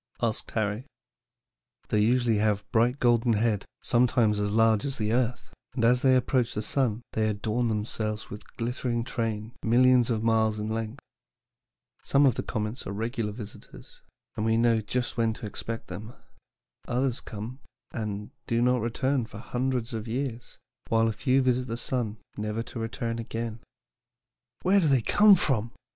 asked 0.19 0.49
Harry. 0.49 0.79
STORY 0.79 0.79
OF 0.79 0.81
COMETS. 0.81 1.89
"They 1.89 1.99
usually 1.99 2.37
have 2.37 2.61
a 2.61 2.71
bright 2.71 2.99
golden 2.99 3.33
head, 3.33 3.65
sometimes 3.83 4.39
as 4.39 4.49
large 4.51 4.83
as 4.83 4.97
the 4.97 5.13
earth, 5.13 5.53
and 5.75 5.85
as 5.85 6.01
they 6.01 6.15
approach 6.15 6.55
the 6.55 6.63
sun 6.63 7.03
they 7.13 7.29
adorn 7.29 7.67
themselves 7.67 8.27
with 8.31 8.41
a 8.41 8.57
glittering 8.57 9.03
train 9.03 9.51
millions 9.61 10.09
of 10.09 10.23
miles 10.23 10.57
in 10.59 10.69
length. 10.69 11.01
Some 12.01 12.25
of 12.25 12.33
the 12.33 12.41
comets 12.41 12.87
are 12.87 12.91
regular 12.91 13.31
visitors, 13.31 14.01
and 14.35 14.43
we 14.43 14.57
know 14.57 14.81
just 14.81 15.17
when 15.17 15.33
to 15.33 15.45
expect 15.45 15.85
them; 15.85 16.15
others 16.87 17.21
come, 17.21 17.59
and 17.91 18.31
do 18.47 18.59
not 18.59 18.81
return 18.81 19.27
for 19.27 19.37
hundreds 19.37 19.93
of 19.93 20.07
years, 20.07 20.57
while 20.87 21.07
a 21.09 21.13
few 21.13 21.43
visit 21.43 21.67
the 21.67 21.77
sun 21.77 22.17
never 22.35 22.63
to 22.63 22.79
return 22.79 23.19
again." 23.19 23.59
"Where 24.63 24.79
do 24.79 24.87
they 24.87 25.03
come 25.03 25.35
from?" 25.35 25.73